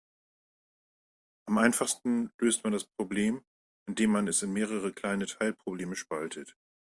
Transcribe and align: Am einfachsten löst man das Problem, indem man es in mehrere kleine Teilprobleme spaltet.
Am 1.45 1.59
einfachsten 1.59 2.33
löst 2.39 2.63
man 2.63 2.73
das 2.73 2.85
Problem, 2.85 3.45
indem 3.87 4.13
man 4.13 4.27
es 4.27 4.41
in 4.41 4.51
mehrere 4.51 4.91
kleine 4.93 5.27
Teilprobleme 5.27 5.95
spaltet. 5.95 6.57